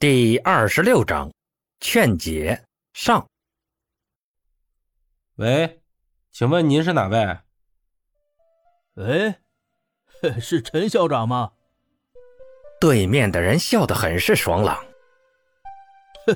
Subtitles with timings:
[0.00, 1.30] 第二十六章，
[1.78, 2.64] 劝解
[2.94, 3.28] 上。
[5.36, 5.82] 喂，
[6.32, 7.38] 请问您是哪位？
[8.94, 9.34] 喂，
[10.40, 11.52] 是陈校长吗？
[12.80, 14.76] 对面的人笑得很是爽朗。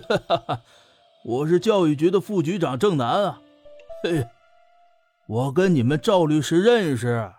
[0.08, 0.62] 哈哈哈！
[1.24, 3.40] 我是教育局的副局长郑楠啊。
[4.02, 4.28] 嘿，
[5.26, 7.32] 我跟你们赵律师认识。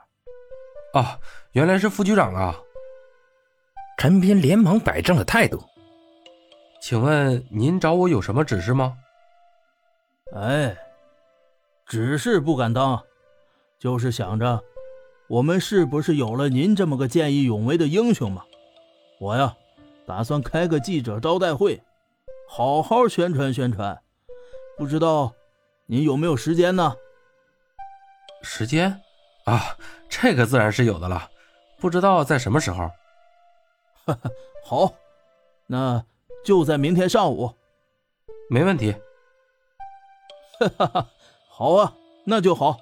[0.93, 1.19] 啊，
[1.51, 2.59] 原来是副局长啊！
[3.99, 5.63] 陈斌连忙摆正了态度。
[6.85, 8.95] 请问您找我有什么指示吗？
[10.35, 10.77] 哎，
[11.87, 13.03] 指示不敢当，
[13.79, 14.63] 就是想着，
[15.27, 18.43] 我们是不是有了您这么个见义勇为的英雄嘛？
[19.19, 19.57] 我呀，
[20.05, 21.81] 打算开个记者招待会，
[22.47, 23.99] 好好宣传宣传。
[24.77, 25.33] 不知道
[25.87, 26.95] 您有没有时间呢？
[28.43, 29.01] 时间
[29.45, 29.75] 啊，
[30.07, 31.31] 这个自然是有的了。
[31.79, 32.87] 不知道在什么时候？
[34.05, 34.29] 哈哈，
[34.63, 34.93] 好，
[35.65, 36.05] 那。
[36.45, 37.51] 就在明天上午，
[38.51, 38.95] 没问题。
[40.59, 41.07] 哈哈哈，
[41.49, 41.91] 好啊，
[42.23, 42.77] 那就好。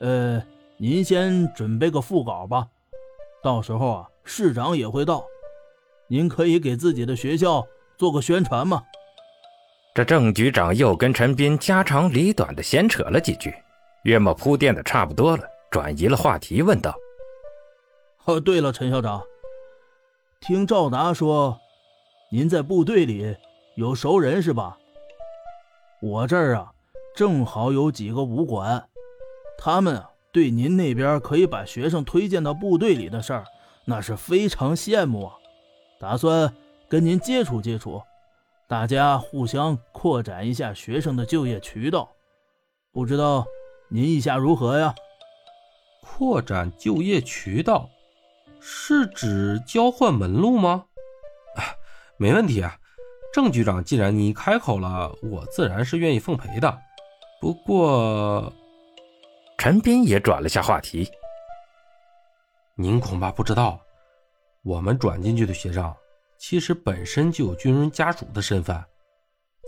[0.00, 0.44] 呃，
[0.76, 2.68] 您先准备个副稿吧，
[3.42, 5.24] 到时候啊，市长也会到，
[6.06, 8.84] 您可以给自己的学校做个宣传嘛。
[9.94, 13.54] 这郑局长又跟陈斌家长里短的闲扯了几句，
[14.04, 16.94] 约莫铺垫的差不多了，转移了话题，问道
[18.26, 19.24] ：“哦，对了，陈校长，
[20.40, 21.58] 听赵达说。”
[22.30, 23.34] 您在部队里
[23.74, 24.76] 有熟人是吧？
[26.02, 26.72] 我这儿啊，
[27.16, 28.86] 正好有几个武馆，
[29.56, 33.44] 他们啊对您那边可以把学生推荐到部队里的事儿，
[33.86, 35.34] 那是非常羡慕啊。
[35.98, 36.54] 打算
[36.86, 38.02] 跟您接触接触，
[38.68, 42.10] 大家互相扩展一下学生的就业渠道。
[42.92, 43.46] 不知道
[43.88, 44.94] 您意下如何呀？
[46.02, 47.88] 扩展就业渠道，
[48.60, 50.84] 是指交换门路吗？
[52.20, 52.76] 没问题啊，
[53.32, 56.78] 郑局长，既然你开口了，我自然是愿意奉陪的。
[57.40, 58.52] 不过，
[59.56, 61.08] 陈斌也转了下话题。
[62.74, 63.80] 您恐怕不知道，
[64.64, 65.94] 我们转进去的学生，
[66.38, 68.84] 其实本身就有军人家属的身份，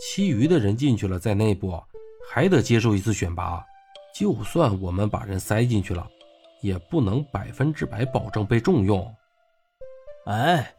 [0.00, 1.80] 其余的人进去了，在内部
[2.28, 3.64] 还得接受一次选拔。
[4.12, 6.04] 就算我们把人塞进去了，
[6.62, 9.14] 也不能百分之百保证被重用。
[10.26, 10.75] 哎。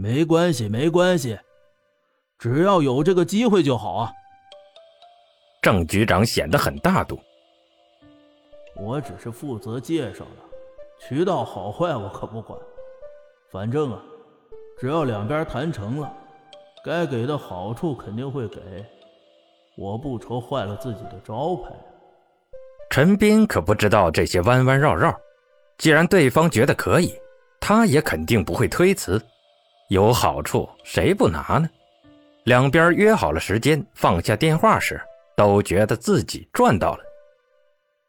[0.00, 1.38] 没关系，没关系，
[2.38, 4.10] 只要有这个机会就好啊。
[5.60, 7.20] 郑局长显得很大度。
[8.76, 12.58] 我只是负责介绍的，渠道好坏我可不管。
[13.50, 14.02] 反正啊，
[14.78, 16.10] 只要两边谈成了，
[16.82, 18.58] 该给的好处肯定会给，
[19.76, 21.74] 我不愁坏了自己的招牌。
[22.88, 25.14] 陈斌可不知道这些弯弯绕绕，
[25.76, 27.14] 既然对方觉得可以，
[27.60, 29.22] 他也肯定不会推辞。
[29.90, 31.68] 有好处，谁不拿呢？
[32.44, 35.00] 两边约好了时间，放下电话时，
[35.36, 37.00] 都觉得自己赚到了。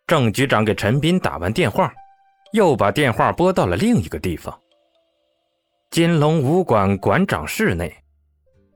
[0.06, 1.92] 郑局长给陈斌打完电话，
[2.54, 4.56] 又把电话拨到了另一个地方——
[5.90, 7.92] 金龙武馆馆长室内。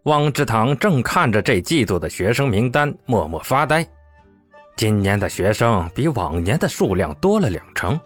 [0.05, 3.85] 汪志堂正看着这季度的学生名单，默默发呆。
[4.75, 7.99] 今年的学生比往年的数量多了两成，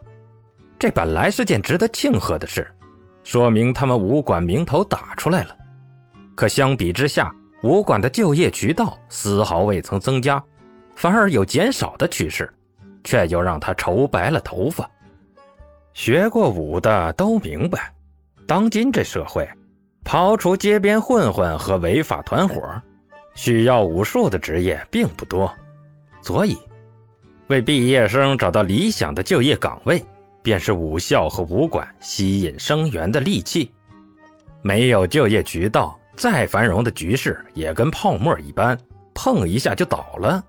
[0.78, 2.70] 这本来是件值得庆贺的事。
[3.30, 5.56] 说明他们武馆名头打出来了，
[6.34, 7.32] 可相比之下，
[7.62, 10.44] 武馆的就业渠道丝毫未曾增加，
[10.96, 12.52] 反而有减少的趋势，
[13.04, 14.90] 却又让他愁白了头发。
[15.94, 17.94] 学过武的都明白，
[18.48, 19.48] 当今这社会，
[20.04, 22.60] 刨除街边混混和违法团伙，
[23.36, 25.54] 需要武术的职业并不多，
[26.24, 26.58] 所以，
[27.46, 30.04] 为毕业生找到理想的就业岗位。
[30.42, 33.72] 便是武校和武馆吸引生源的利器，
[34.62, 38.78] 没有就业渠道，再繁荣的局势也跟泡沫一般，
[39.14, 40.44] 碰一下就倒了。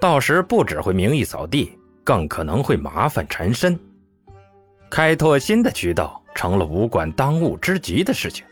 [0.00, 3.78] 到时不只会名誉扫地，更可能会麻烦缠身。
[4.90, 8.44] 开拓新的渠道成了武馆当务之急的事情。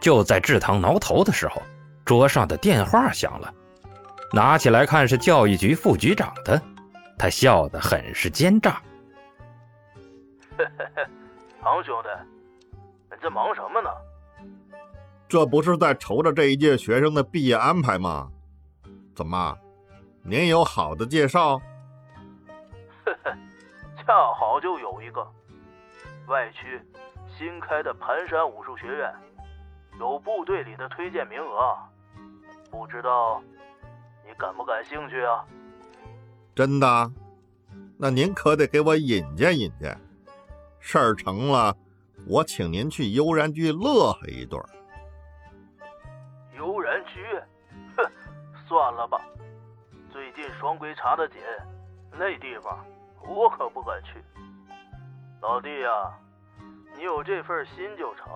[0.00, 1.62] 就在志堂挠头的时候，
[2.04, 3.52] 桌上的电话响了，
[4.32, 6.60] 拿起来看是教育局副局长的，
[7.18, 8.80] 他笑得很是奸诈。
[11.62, 12.08] 唐兄弟，
[13.10, 13.90] 你在忙什么呢？
[15.28, 18.30] 这不是在愁着这一届学生的毕业安排吗？
[19.14, 19.56] 怎么，
[20.22, 21.58] 您有好的介绍？
[23.04, 23.36] 呵呵，
[23.96, 25.26] 恰好就有一个
[26.26, 26.80] 外区
[27.36, 29.14] 新开的盘山武术学院，
[29.98, 31.76] 有部队里的推荐名额，
[32.70, 33.42] 不知道
[34.26, 35.44] 你感不感兴趣啊？
[36.54, 37.12] 真的？
[37.98, 39.98] 那您可得给我引荐引荐。
[40.90, 41.76] 事儿成了，
[42.26, 44.58] 我请您去悠然居乐呵一顿。
[46.56, 47.22] 悠然居？
[47.94, 48.10] 哼，
[48.66, 49.22] 算了吧。
[50.10, 51.42] 最近双规查的紧，
[52.10, 52.82] 那地方
[53.22, 54.14] 我可不敢去。
[55.42, 56.18] 老弟呀，
[56.96, 58.26] 你有这份心就成。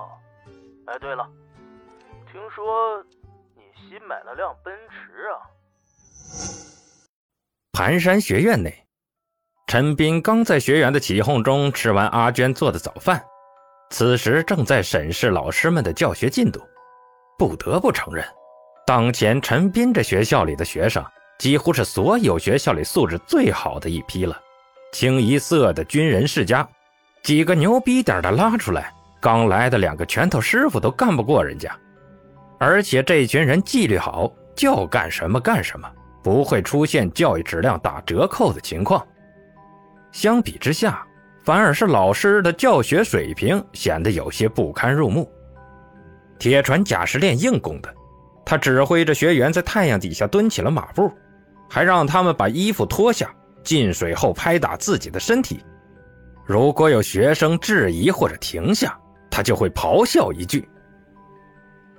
[0.88, 1.26] 哎，对了，
[2.30, 3.02] 听说
[3.56, 5.40] 你新买了辆奔驰啊？
[7.72, 8.86] 盘山学院内，
[9.72, 13.24] 陈斌刚在学员的起哄中吃完阿娟做的早饭，
[13.88, 16.60] 此时正在审视老师们的教学进度。
[17.38, 18.22] 不得不承认，
[18.86, 21.02] 当前陈斌这学校里的学生。
[21.38, 24.38] 几乎是所有学校里素质最好的一批了，
[24.92, 26.68] 清一色的军人世家，
[27.22, 28.92] 几个牛逼点的拉出来，
[29.22, 31.74] 刚来的两个拳头师傅都干不过人家。
[32.58, 35.90] 而且这群人纪律好，叫干什么干什么，
[36.22, 39.02] 不会出现教育质量打折扣的情况。
[40.12, 41.04] 相比之下，
[41.42, 45.28] 反而是老师的教学水平显得有些不堪入目。
[46.38, 47.92] 铁船甲是练硬功的，
[48.44, 51.10] 他指挥着学员在太阳底下蹲起了马步。
[51.68, 55.64] 还让他们把衣服脱下，进水后拍打自己的身体。
[56.44, 59.00] 如果有学生质疑或者停下，
[59.30, 60.68] 他就会咆哮一句：“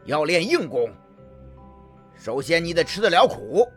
[0.06, 0.88] 要练硬功，
[2.16, 3.68] 首先你得吃得了苦，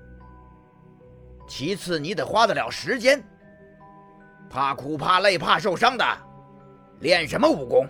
[1.48, 3.18] 其次你得花得了时间。
[4.48, 6.04] 怕苦、怕累、怕受伤的，
[7.00, 7.86] 练什么武功？”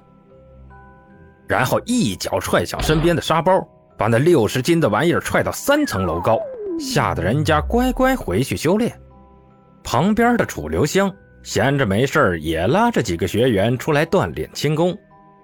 [1.48, 3.66] 然后一脚踹向身边的沙包，
[3.96, 6.40] 把那六十斤的玩意儿踹到三层楼高。
[6.78, 9.00] 吓得人家乖乖回去修炼。
[9.82, 11.10] 旁边的楚留香
[11.42, 14.94] 闲着没事也拉着几个学员出来锻炼轻功。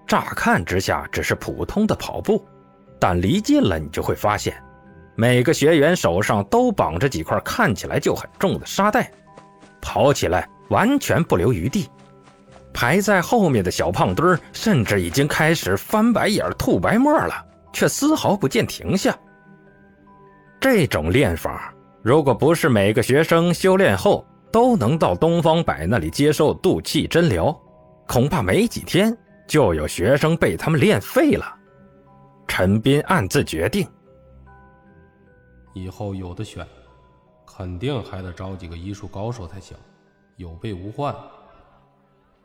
[0.07, 2.45] 乍看之下只是普通的跑步，
[3.01, 4.55] 但离近了你就会发现，
[5.15, 9.11] 每个学员手上都绑着几块看起来就很重的沙袋，
[9.83, 11.91] 跑起来完全不留余地。
[12.73, 17.35] 排在后面的小胖墩儿甚至已经开始翻白眼、吐白沫了，
[17.71, 19.15] 却丝毫不见停下。
[20.59, 27.55] 这种练法，如果不是每个学生修炼后都能到东方白那里接受肚气针疗，
[28.07, 29.15] 恐怕没几天
[29.47, 31.45] 就有学生被他们练废了。
[32.49, 33.87] 陈斌暗自决定，
[35.75, 36.67] 以后有的选，
[37.55, 39.77] 肯定还得找几个医术高手才行，
[40.37, 41.15] 有备无患。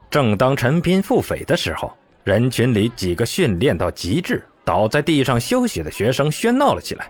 [0.09, 7.09] 正当陈斌腹诽的时候，人群里几个训练到极致倒在地上休息的学生喧闹了起来。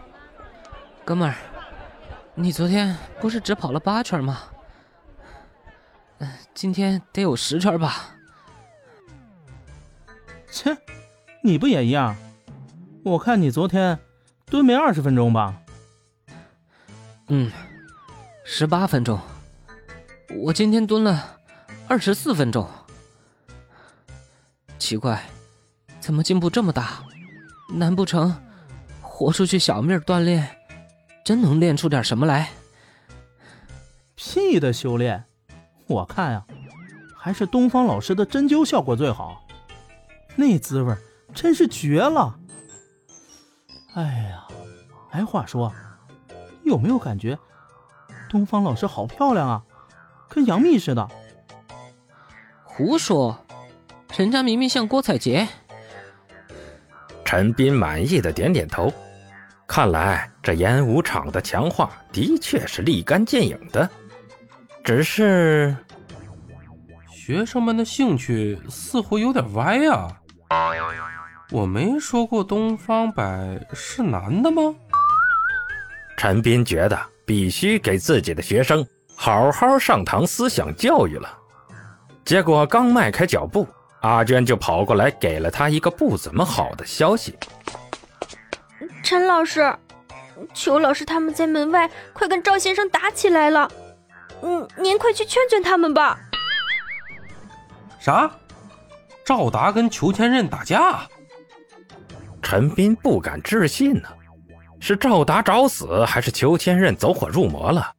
[1.04, 1.36] 哥们儿，
[2.36, 4.44] 你昨天不是只跑了八圈吗？
[6.20, 8.16] 嗯，今天得有十圈吧？
[10.52, 10.76] 切，
[11.44, 12.16] 你不也一样？
[13.04, 13.98] 我看你昨天
[14.46, 15.56] 蹲没二十分钟吧？
[17.30, 17.52] 嗯，
[18.50, 19.20] 十八分钟。
[20.40, 21.38] 我今天蹲了
[21.86, 22.66] 二十四分钟。
[24.80, 25.22] 奇怪，
[26.00, 27.04] 怎么进步这么大？
[27.74, 28.34] 难不成
[29.02, 30.48] 豁出去小命锻炼？
[31.26, 32.52] 真能练出点什么来？
[34.16, 35.26] 屁的修炼！
[35.86, 36.46] 我看呀，
[37.18, 39.46] 还是东方老师的针灸效果最好，
[40.38, 40.96] 那滋味
[41.36, 42.40] 真是绝了。
[43.94, 44.48] 哎呀，
[45.12, 45.70] 哎，话说，
[46.64, 47.38] 有没有感觉
[48.29, 49.63] 东方老师好漂亮啊，
[50.29, 51.07] 跟杨幂似的？
[52.63, 53.38] 胡说，
[54.18, 55.47] 人家明明像郭采洁。
[57.25, 58.91] 陈斌满意的点点头。
[59.68, 63.89] 看来这演武场的强化的确是立竿见影的，
[64.81, 65.75] 只是
[67.12, 70.22] 学生们的兴趣似乎有点歪啊！
[71.51, 74.74] 我没说过东方白是男的吗？
[76.15, 81.38] 陈斌觉得必须给自己的学生好好上堂思想教育了。
[82.24, 83.67] 结果刚迈开脚步，
[84.00, 87.38] 阿娟就跑过来给了他一个不怎么好的消息。
[89.03, 89.75] 陈老师，
[90.53, 93.69] 裘老师他们在门外快跟赵先生打起来了，
[94.41, 96.17] 嗯，您快去劝劝他们吧。
[98.00, 98.31] 啥？
[99.25, 101.05] 赵达跟裘千仞打架？
[102.41, 104.07] 陈斌不敢置信呢，
[104.88, 107.91] 是赵达找死，还是裘千仞走火入魔了？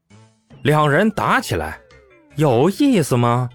[0.63, 1.79] 两人打起来，
[2.37, 3.51] 有意思吗？